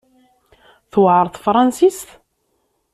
[0.91, 2.09] Tewɛer tefransist?